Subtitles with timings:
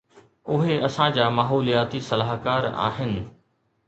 [0.53, 3.13] اهي اسان جا ماحولياتي صلاحڪار آهن.